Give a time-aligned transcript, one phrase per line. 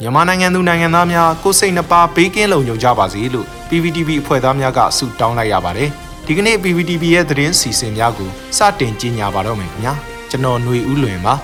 [0.00, 5.90] မြန်မာနိုင်ငံသူနိုင်ငံသားများကိုယ်စိတ်နှပါဘေးကင်းလုံခြုံကြပါစေလို့ PPTV အဖွဲ့သားများကဆုတောင်းလိုက်ရပါတယ်
[6.26, 9.94] ဒီကနေ့ PPTV ရဲ့သတင်းစီစဉ်များကိုစတင်ကြီးညာပါတော့မယ်ခင်ဗျာ
[10.30, 11.34] ကျွန်တော်ຫນွေဦးလွင်ပါ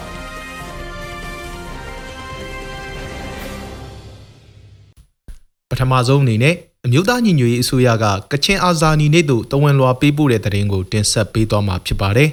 [5.71, 6.55] ပထမဆုံးအနေနဲ့
[6.87, 12.31] အမျိုးသားညီညွတ်ရေးအစိုးရကကချင်အာဇာနည်နေ့သို့တဝန်လွှာပေးပို့တဲ့သတင်းကိုတင်ဆက်ပေးသွားမှာဖြစ်ပါတယ်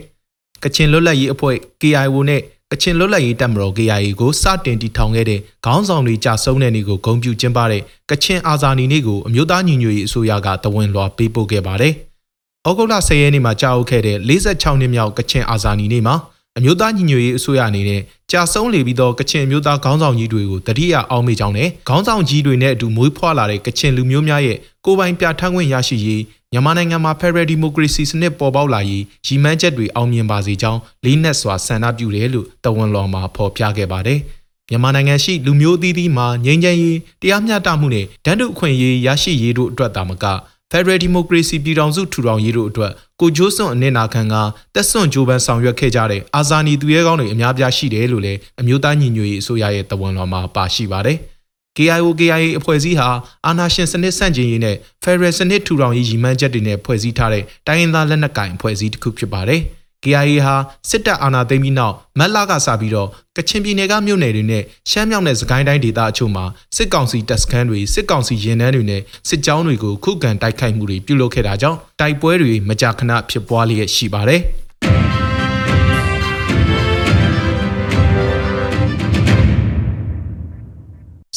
[0.64, 2.42] ကချင်လွတ်လပ်ရေးအဖွဲ့ KIO နဲ့
[2.74, 11.94] ကချင်လွတ်လပ်ရေးတပ်မတော် KIA ကိုစတင်တည်ထောင်ခဲ့တဲ့ခေါင်းဆောင်တွေကြာဆုံးတဲ့နေ့ကိုဂုဏ်ပြုကျင်းပတဲ့ကချင်အာဇာနည်နေ့ကိုအမျိုးသားညီညွတ်ရေးအစိုးရကတဝန်လွှာပေးပို့ခဲ့ပါတယ်။
[12.68, 16.16] ဩဂုတ်လ10ရက်နေ့မှာကြာအုပ်ခဲ့တဲ့46နှစ်မြောက်ကချင်အာဇာနည်နေ့မှာ
[16.58, 26.22] အမျိုးသားညီညွတ်ရေးအစိုးရအနေနဲ့ကြာဆုံးလေပြီးသောကချင်အမျိုးသားခေါင်းဆောင်ကြီးတွေကိုတတိယအောင်မေကြောင်းနဲ့ခေါင်းဆောင်ကြီးတွေနဲ့အတူမွေးဖွားလာတဲ့ကချင်လူမျိုးများရဲ့ကိုယ်ပိုင်ပြဋ္ဌာန်းခွင့်ရရှိရေး
[26.54, 34.20] မြန်မာနိုင်ငံမှာ Federal Democracy စနစ်ပေါ်ပေါက်လာရေးရည်မှန်းချက်တွေအောင်မြင်ပါစေကြောင်းလေးနက်စွာဆန္ဒပြုတယ်လို့တဝန်လော်မှာဖော်ပြခဲ့ပါတယ်။
[34.70, 40.26] မြန်မာနိုင်ငံရှိလူမျိုးအသီးသီးမှာငြိမ်းချမ်းရေးတရားမျှတမှုနဲ့တန်းတူအခွင့်အရေးရရှိရေးတို့အတွက်သာမက
[40.72, 44.36] Federal Democracy ပြည်ထောင်စုထူထောင်ရေးတို့အတွက်ကိုဂျိုးစွန်အနစ်နာခံက
[44.76, 51.18] တက်ဆွန့်ဂျိုးပန်းဆောင်ရွက်ခဲ့ကြတဲ့အာဇာနည်သူရဲကောင်းတွေအများပြားရှိတယ်လို့လည်းအမျိုးသားညီညွတ်ရေးအစိုးရရဲ့တဝန်တော်မှာပါရှိပါတယ်။
[51.80, 53.10] KIO KIA အဖွဲ့အစည်းဟာ
[53.48, 59.62] အာဏာရှင်စနစ်ဆန့်ကျင်ရေးနဲ့ Federal စနစ်ထူထောင်ရေးရည်မှန်းချက်တွေနဲ့ဖွဲ့စည်းထားတဲ့တိုင်းရင်းသားလက်နက်ကိုင်အဖွဲ့အစည်းတစ်ခုဖြစ်ပါတယ်။
[60.04, 60.56] KIA ဟာ
[60.90, 74.42] စစ်တပ်အာဏာသိမ်းပြီးနောက်မက်လာကစပြီးတော့ကချင်ပြည်နယ်ကမြို့နယ်တွေနဲ့ရှမ်းမြောက်နဲ့စကိုင်းတိုင်းဒေသအချို့မှာစစ်ကောင်စီတပ်စခန်းတွေစစ်ကောင်စီရင်နှန်းတွေနဲ့စစ်ကြောင်းတွေကိုခုခံတိုက်ခိုက်မှုတွေပြုလုပ်ခဲ့တာကြောင့်တိုက်ပွဲတွေမကြာခဏဖြစ်ပွားလျက်ရှိပါတယ်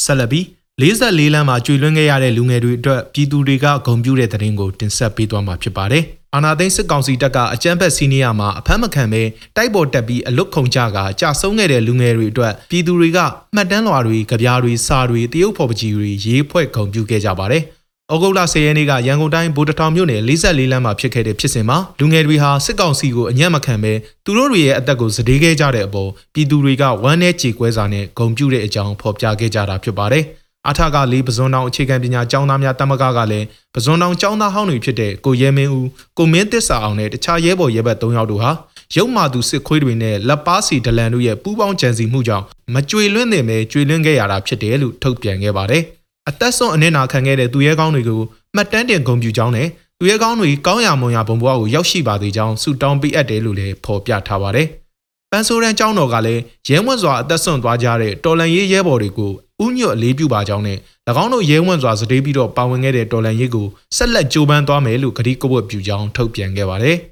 [0.04, 0.40] ဆလဘီ
[0.80, 9.22] 44လမ်းမှာကျွေလွှင့်ခဲ့ရတဲ့လူငယ်တွေအတွက်ပြည်သူတွေကဂုဏ်ပြုတဲ့သတင်းကိုတင်ဆက်ပေးသွားမှာဖြစ်ပါတယ်။အာနာသိန်းစစ်ကောင်စီတပ်ကအကြမ်းဖက်စီးနီးယားမှာအဖမ်းမခံပဲ
[9.56, 13.18] တိုက်ပေါ်တက်ပြီးအလွတ်ခုံကြကကြာဆုံးခဲ့တဲ့လူငယ်တွေအတွက်ပြည်သူတွေက
[13.54, 17.62] မှတ်တမ်းလွှာတွေ၊ကြပြားတွေ၊စာတွေ၊တရုတ်ဖော်ပကြီးတွေရေးဖွဲ့ဂုဏ်ပြုခဲ့ကြပါတယ်။
[18.12, 23.92] ဩဂုတ်လ10ရက်နေ့ကရန်ကုန်တိုင်းဗိုလ်တထောင်မြို့နယ်44လမ်းမှာဖြစ်ခဲ့တဲ့ဖြစ်စဉ်မှာလူငယ်တွေဟာစစ်ကောင်စီကိုအညံ့မခံပဲ
[24.24, 30.24] သူတို့တွေရဲ့အသက်ကိုစတေးခဲ့ကြတဲ့အပေါ်ပြည်သူတွေကဝမ်းနဲ့ကြေကွဲစာနဲ့ဂုံပြုတဲ့အကြောင်းဖော်ပြခဲ့ကြတာဖြစ်ပါတယ်။
[30.68, 38.50] အထကလေးပဇွန်တောင်အခြေခံပညာကျောင်းသားများတမကကလည်းပဇွန်တောင်ကျောင်းသားဟောင်းတွေဖြစ်တဲ့ကိုရဲမင်းဦးကိုမင်းတစ္ဆာအောင်နဲ့တခြားရဲဘော်ရဲဘက်၃ယောက်တို့ဟာ
[38.96, 42.44] ရုပ်မာသူစစ်ခွေးတွေနဲ့လက်ပါစီဒလန်တို့ရဲ့ပူးပေါင်းကြံစည်မှုကြောင့်
[42.74, 45.84] မကြွေလွင့်နေပဲကြွေလွင့်ခဲ့ရတာဖြစ်တယ်လို့ထုတ်ပြန်ခဲ့ပါတယ်။
[46.28, 48.20] အသက်ဆုံးအနစ်နာခံခဲ့တဲ့သူရဲကောင်းတွေကို
[48.54, 49.68] မှတ်တမ်းတင်ဂုဏ်ပြုကြောင်းနဲ့
[49.98, 54.66] သူရဲကောင်းတွေကောင်းရမွန်ရဘုံဘွားကိုရောက်ရှိပါသေးကြောင်းဆုတောင်းပေးအပ်တယ်လို့လည်းဖော်ပြထားပါတယ်။
[55.30, 59.32] ပန်းဆိုးရန်ကျောင်းတော်ကလည်းရဲဝတ်စွာအသက်ဆုံးသွားကြတဲ့တော်လန်ရေးရဲဘော်တွေကို
[59.64, 60.78] ဥညွတ်အလေးပြုပါကြောင်းနဲ့၎
[61.22, 63.66] င်းတို့ရဲဝံ့စွာစတေးပြီးတော့ပါဝင်ခဲ့တဲ့တော်လန်ရေးကို
[63.96, 66.98] ဆက်လက်ကြိုးပမ်းသွားမယ်လို့ကတိကဝတ်ပြုကြောင်းထုတ်ပြန်ခဲ့ပါတယ်။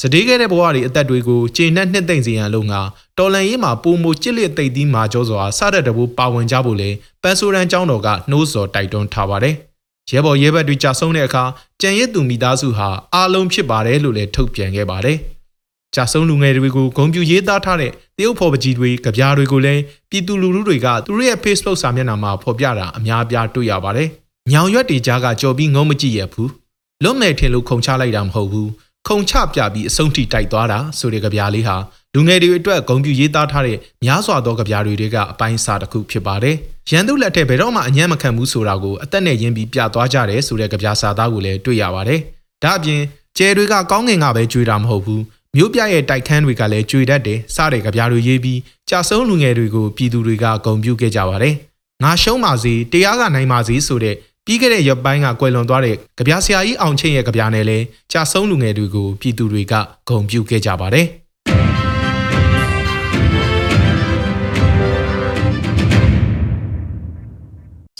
[0.00, 2.80] စတေးခဲ့တဲ့ဘဝတွေအသက်တွေကိုကျေနပ်နှစ်သိမ့်စေရန်လို့ငါ
[3.18, 6.90] တော်လန်ရေးမှာပုံမကြစ်လက်သိပ်သီးမာကျော်စွာစတဲ့တဘူပါဝင်ကြဖို့လဲ
[7.22, 9.54] ပန်းဆိုရန်ကျောင်းတော်ကနှိုးဆော်တိုက်တွန်းထားပါတယ်။
[10.10, 11.44] ရဲဘော်ရဲဘက်တွေကြာဆုံးတဲ့အခါ
[11.80, 15.16] ကြံရစ်သူမိသားစုဟာအားလုံးဖြစ်ပါတယ်လို့လည်းထုတ်ပြန်ခဲ့ပါတယ်။
[15.94, 24.08] ကြာဆုံးလူငယ်တွေကိုဂုံပြူရေးသားထားတဲ့တရုတ်ဖော်ပကြီးတွေကြပြားတွေကိုလည်းပြည်သူလူထုတွေကသူတို့ရဲ့ Facebook စာမျက်နှာမှာဖော်ပြတာအများအပြားတွေ့ရပါတယ်။
[24.52, 26.48] ညောင်ရွက်တွေကြားကကြော်ပြီးငုံမကြည့်ရဘူး။
[27.02, 28.68] လွတ်မယ်ထင်လို့ခုံချလိုက်တာမဟုတ်ဘူး။
[29.08, 31.76] ခုံချပြပြီးအဆုံးထိတိုက်သွားတာဆိုတဲ့ကြပြားလေးဟာ
[32.14, 36.56] လူငယ်တွေအတွက်ဂုံပြူရေးသားထားတဲ့များစွာသောကြပြားတွေတွေကအပိုင်းစာတစ်ခုဖြစ်ပါတယ်။
[36.90, 42.20] ရန်သူလက်ထက်ဘယ်တော့မှအညံ့မခံဘူးဆိုတာကိုအသက်နဲ့ရင်းပြီးပြသွားကြတယ်ဆိုတဲ့ကြပြားစာသားကိုလည်းတွေ့ရပါတယ်။
[42.62, 43.00] ဒါအပြင်
[43.38, 45.22] ကျဲတွေကကောင်းငင်ကပဲကြွေတာမဟုတ်ဘူး
[45.56, 48.60] မြို့ပြရဲ့တိုက်ခန်းတွေကလည်းကြွေတတ်တယ်စတဲ့ကြပြားတွေရေးပြီး
[48.90, 51.54] ကြာဆုံးလူငယ်တွေကိုပြည်သူတွေကဂုဏ်ပြုခဲ့ကြပါတယ်
[52.02, 54.14] ငါရှုံးပါစေတရားကနိုင်ပါစေဆိုတဲ့
[54.48, 59.74] ပြီးခဲ့တဲ့ရက်ပိုင်းကကွယ်လွန်သွားတဲ့ကြပြားဆရာကြီးအောင်ချင်းရဲ့ကြပြားနဲ့လည်းကြာဆုံးလူငယ်တွေကိုပြည်သူတွေက
[60.08, 61.06] ဂုဏ်ပြုခဲ့ကြပါတယ်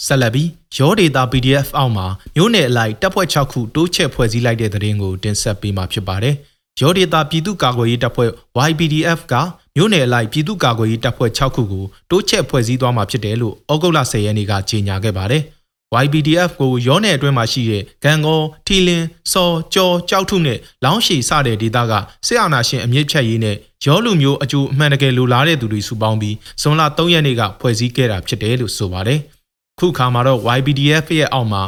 [0.06, 6.34] ဆက်လက်ပြီးရောဒေတာ PDF အောက်မှာမြို့နယ်အလိုက်တပ်ဖွဲ့6ခုတိုးချဲ့ဖွဲ့စည်းလိုက်တဲ့တဲ့ရင်ကိုတင်ဆက်ပေးမှာဖြစ်ပါတယ်။
[6.80, 8.30] ရောဒေတာပြည်သူ့ကာကွယ်ရေးတပ်ဖွဲ့
[8.68, 9.34] YPDF က
[9.76, 15.44] မြို့နယ်အလိုက်ပြည်သူ့ကာကွယ်ရေးတပ်ဖွဲ့6ခုကိုတိုးချဲ့ဖွဲ့စည်းသွားမှာဖြစ်တယ်လို့ဩဂုတ်လ10ရက်နေ့ကကြေညာခဲ့ပါတယ်။
[16.04, 21.92] YPDF ကိုရောနယ်အတွင်းမှာရှိတဲ့ဂန်ကောထီလင်းစော်ကြော်ကြောက်ထုနဲ့လောင်းရှည်စတဲ့ဒေသက
[22.26, 29.20] စစ်အာဏာရှင်အမြင့်ဖြတ်ရေးနဲ့ရောလူမျိုးအကျိုးအမှန်တကယ်လိုလားတဲ့သူတွေစုပေါင်းပြီးဇွန်လ3ရက်နေ့ကဖွဲ့စည်းခဲ့တာဖြစ်တယ်လို့ဆိုပါတယ်။
[29.78, 31.62] ခုခါမှာတော့ YPDF ရဲ့အောက်မှာ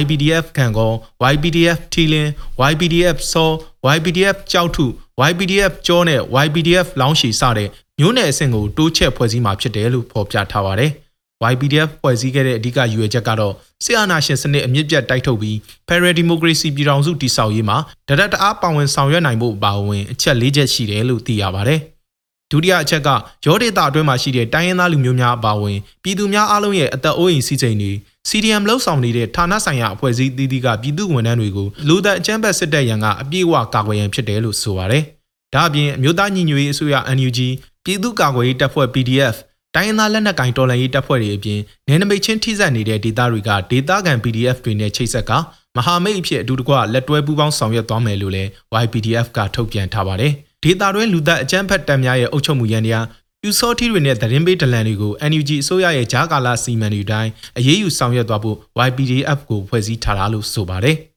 [0.00, 0.92] YPDF ခံကော
[1.32, 2.30] YPDF ထီလင်း
[2.70, 3.50] YPDF စော
[3.96, 4.84] YPDF ကြောက်ထု
[5.28, 7.68] YPDF ကျောနဲ့ YPDF လောင်းရှည်စတဲ့
[7.98, 10.92] မျိုးနယ်အဆင့်ကိုတိုးချဲ့ဖွဲ့စည်းမှာဖြစ်တယ်လို့ဖော်ပြထားပါတယ်။
[11.52, 13.54] YPDF ဖွဲ့စည်းခဲ့တဲ့အဓိကရည်ရွယ်ချက်ကတော့
[13.84, 15.56] စစ်အာဏာရှင်စနစ်အမြင့်ပြတ်တိုက်ထုတ်ပြီး
[15.88, 17.78] Federal Democracy ပြည်ထောင်စုတည်ဆောက်ရေးမှာ
[18.08, 21.80] တရက်တအားပါဝင်ဆောင်ရွက်နိုင်ဖို့ပါဝင်အချက်၄ချက်ရှိတယ်လို့သိရပါတယ်။
[22.50, 23.08] ဒုတိယအချက်က
[23.46, 27.92] ရောဒေတာအတွင်းမှာရှိတဲ့တိုင်းရင်းသားလူမျိုးများအပါအဝင်ပြည်သူများအားလုံးရဲ့အသက်အိုးအိမ်စီးစိမ်တွေ
[28.28, 35.02] CDM လှုပ်ဆောင်နေတဲ့ဌာနဆိုင်ရာအဖွဲ့အစည်းအသီးသီးကပြည်သူဝန်ထမ်းတွေကိုလူသက်အကြမ်းဖက်စစ်တပ်ရန်ကအပြည့်အဝကာကွယ်ရန်ဖြစ်တယ်လို့ဆိုပါတယ်။
[35.54, 37.38] ဒါအပြင်အမျိုးသားညီညွတ်ရေးအစိုးရ NUG
[37.84, 39.36] ပြည်သူ့ကာကွယ်ရေးတပ်ဖွဲ့ PDF
[39.76, 45.30] တိုင်းရင်းသားလက်နက်ကိုင်တော်လှန်ရေးတပ်ဖွဲ့တွေအပြင်နယ်နိမိတ်ချင်းထိစပ်နေတဲ့ဒေသတွေကဒေသခံ PDF တွေနဲ့ချိတ်ဆက်က
[45.76, 48.48] မဟာမိတ်အဖြစ်အတူတကွလက်တွဲပူးပေါင်းဆောင်ရွက်သွားမယ်လို့လည်း
[48.82, 50.32] YPDF ကထုတ်ပြန်ထားပါတယ်။
[50.62, 53.06] ဒေသတွင်းလူသက်အကြမ်းဖက်တပ်များရဲ့အုပ်ချုပ်မှုရန်တရား
[53.42, 58.56] ပြူစောထီတွေနဲ့သတင်းပေးဒလန်တွေကို NUG အစိုးရရဲ့ဂျားကာလာစီမံတွေတိုင်းအရေးယူဆောင်ရွက်သွားဖို့
[58.88, 60.96] YPDF ကိုဖွဲ့စည်းထားတာလို့ဆိုပါတယ်။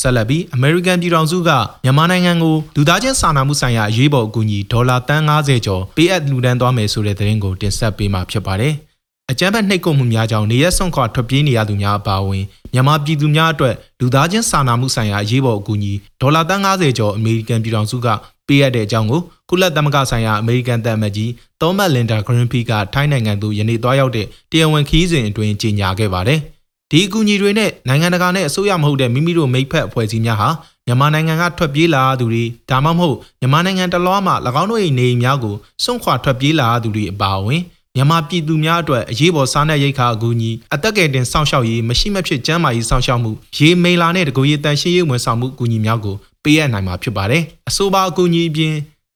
[0.00, 1.50] ဆက်လက်ပြီး American ပြည်ထောင်စုက
[1.84, 8.74] မြန်မာနိုင်ငံကိုလူသားချင်းစာနာမှုဆိုင်ရာအရေးပေါ်အကူအညီဒေါ်လာတန်း90ကျော်ပေးအပ်လှူဒန်းသွားမယ်ဆိုတဲ့သတင်းကိုတင်ဆက်ပေးမှာဖြစ်ပါတယ်။
[9.30, 18.08] အကြမ်းဖက်နှိပ်ကွပ်မှုများကြောင့်နေရက်ဆွန့်ခွာထွက်ပြေးနေရသူများအပါအဝင်မြန်မာပြည်သူများအတွက်လူသားချင်းစာနာမှုဆိုင်ရာအရေးပေါ်အကူအညီဒေါ်လာတန်း90ကျော်အမေရိကန်ပြည်ထောင်စုက
[18.46, 21.30] ပေးအပ်တဲ့အကြောင်းကိုကုလသမဂ္ဂဆိုင်ရာအမေရိကန်တပ်အမတ်ကြီး
[21.60, 26.40] သောမတ်လင်ဒါဂရင်းဖီကထိုင်းနိုင်ငံသို့ယနေ့သွားရောက်တဲ့တရားဝင်ခီးစဉ်အတွင်းကြေညာခဲ့ပါတယ်။
[26.90, 30.48] ဒီအကူအညီတွေနဲ့နိုင်ငံတကာနဲ့အစိုးရမဟုတ်တဲ့မိမိတို့မိဖက်အဖွဲ့အစည်းများဟာ
[30.86, 35.54] မြန်မာနိုင်ငံကထွက်ပြေးလာသူတွေဒါမှမဟုတ်မြန်မာနိုင်ငံတလွှားမှာ၎င်းတို့၏နေအိမ်များကို
[35.84, 37.62] စွန့်ခွာထွက်ပြေးလာသူတွေအပါအဝင်
[37.96, 48.74] မြန်မာပြည်သူများအတွက်အရေးပေါ်စားနပ်ရိက္ခာအကူအညီအသက်ကယ်တင်စောင့်ရှောက်ရေးမရှိမဖြစ်ကျန်းမာရေးစောင့်ရှောက်မှုရေမိန်လာနဲ့တကူရေးတန်ရှင်းရေးဝန်ဆောင်မှုအကူအညီများကိုပေးအပ်နိုင်မှာဖြစ်ပါတယ်။အဆိုပါအကူအညီအပြင်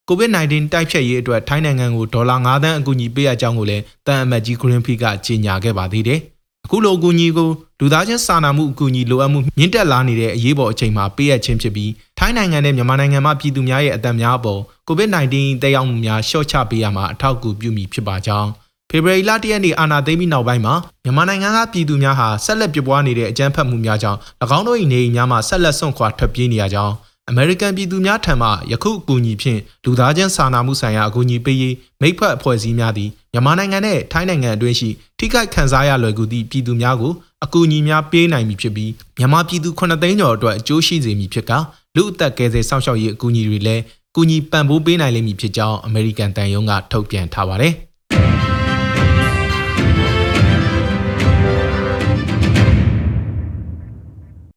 [0.08, 6.20] COVID-19 တိုက်ဖျက်ရေးအတွက်ထိုင်းနိုင်ငံကိုဒေါ်လာ9သန်းအကူအညီပေးအပ်ကြောင်းကိုလည်းတန်အမတ်ကြီးဂရင်းဖီကကြေညာခဲ့ပါသေးတယ်။
[6.66, 7.48] အခုလိုအကူအညီကို
[7.80, 18.48] လူသားချင်းစာနာမှုအကူအညီလိုအပ်မှုမြင့်တက်လာနေတဲ့အရေးပေါ်အချိန်မှာပေးအပ်ခြင်းဖြစ်ပြီးထိုင်းနိုင်ငံနဲ့မြန်မာနိုင်ငံမှာပြည်သူများရဲ့အသက်များအပေါ် COVID-19 တက်ရောက်မှုများလျှော့ချပေးရမှာအထောက်အကူပြုမိဖြစ်ပါကြောင်း
[18.90, 20.74] ဖေဖော်ဝါရီလ၁ရက်နေ့အာဏာသိမ်းပြီးနောက်ပိုင်းမှာ
[21.04, 24.18] မြန်မာနိုင်ငံကပြည်သူများဟာဆက်လက်ပြပွားနေတဲ့အကြမ်းဖက်မှုများကြောင့်၎
[24.58, 26.94] င်းတို့၏နေအိမ်များမှာဆက်လက်ဆွန့်ခွာထွက်ပြေးနေရကြောင်း
[27.34, 34.88] အမေရိကန်ပြည်သူများထံမှယခုအကူအညီဖြင့်လူသားချင်းစာနာမှုဆိုင်ရာအကူအညီပေးရေးမိဖက်အဖွဲ့အစည်းများသည်မြန်မာနိုင်ငံနဲ့ထိုင်းနိုင်ငံအတွင်းရှိ
[35.18, 37.12] ထိခိုက်ခံစားရလွယ်ကူသည့်ပြည်သူများကို
[37.44, 41.52] အကူအညီများပေးနိုင်မည်ဖြစ်ပြီးမြန်မာပြည်သူ9သိန်းကျော်အတွက်အကျိုးရှိစေမည်ဖြစ်က
[41.96, 43.82] လူအသက်ကယ်ဆယ်စောင့်ရှောက်ရေးအကူအညီတွေလည်း
[44.14, 47.74] ကူညီပံ့ပိုးပေးနိုင်လိမ့်မည်ဖြစ်ကြောင်းအမေရိကန်တန်ယုံကထုတ်ပြန်ထားပါတယ်။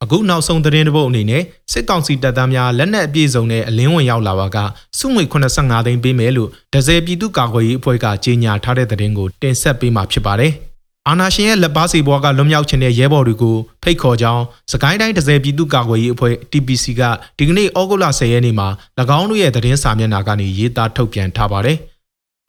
[0.03, 4.57] အခုနောက်ဆုံးသတင်းတစ်ပုဒ်အနေနဲ့စစ်ကောင်စီတပ်သားများလက်နက်အပြည့်စုံနဲ့အလင်းဝင်ရောက်လာပါက
[4.99, 10.53] စုငွေ85သိန်းပေးမယ်လို့ဒဇယ်ပြည်သူ့ကာကွယ်ရေးအဖွဲ့ကကြေညာထားတဲ့သတင်းကိုတင်ဆက်ပေးမှာဖြစ်ပါတယ်။
[11.07, 17.01] အာနာရှင်ရဲ့လက်ပါစီဘွားကလွတ်မြောက်ခြင်းတဲ့ရဲဘော်တွေကိုဖိတ်ခေါ်ကြောင်းစကိုင်းတိုင်းဒဇယ်ပြည်သူ့ကာကွယ်ရေးအဖွဲ့ TPC က
[17.37, 18.67] ဒီကနေ့ဩဂုတ်လ10ရက်နေ့မှာ၎
[19.19, 21.77] င်းတို့ရဲ့သတင်းစာမျက်နှာကနေရေးသားထုတ်ပြန်ထားပါတယ်။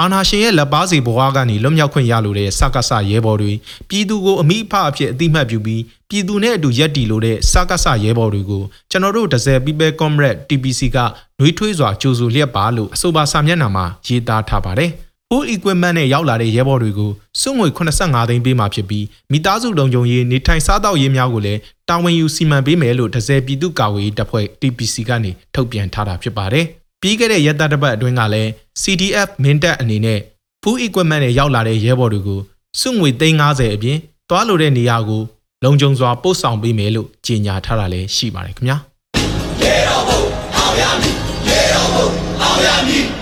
[0.03, 3.53] အာနာရှင်ရဲ့လက်ပါစီဘဝကနေလွတ်မြောက်ခွင့်ရလိုတဲ့စကစရဲဘော်တွေ
[3.89, 10.99] ပြည်သူကိုအမိအဖအဖြစ်အတိမတ်ပြုပြီးပြည်သူနဲ့အတူရက်တီလိုတဲ့စကစရဲဘော်တွေကိုကျွန်တော်တို့ဒဇယ် People Comrade TPC က
[11.39, 14.91] နှွေးထွေးစွာကြိုဆိုလျက်ပါလို့အဆိုပါစာမျက်နှာမှာရေးသားထားပါတယ်။
[15.31, 17.11] Full equipment နဲ့ရောက်လာတဲ့ရဲဘော်တွေကို
[17.41, 26.67] စွန့်ငွေ85သိန်းပေးမှာဖြစ်ပြီးမိသားစုလုံခြုံရေးနေထိုင်စားသောက်ရေးများကိုလည်းတာဝန်ယူစီမံပေးမယ်လို့ဒဇယ်ပြည်သူ့ကာကွယ်ရေးတပ်ဖွဲ့ TPC ကနေထုတ်ပြန်ထားတာဖြစ်ပါတယ်။
[27.07, 28.51] ပြီးခဲ့တဲ့ရက်သားတစ်ပတ်အတွင်းကလည်း
[28.83, 30.21] CDF မင်းတပ်အနေနဲ့
[30.63, 32.41] full equipment နဲ့ရောက်လာတဲ့ရဲဘော်တွေကို
[32.81, 33.99] စုငွေ350အပြင်
[34.31, 35.23] တွားလိုတဲ့နေရာကို
[35.65, 38.77] လုံခြုံစွာပို့ဆောင်ပေးမယ်လို့ကြေညာထားတာလည်းရှိပါတယ်ခင်ဗျာ
[39.63, 40.21] ရေတော်ဘုံ
[40.57, 41.17] အောင်ရမည်
[41.49, 42.09] ရေတော်ဘုံ
[42.43, 43.16] အောင်ရမည်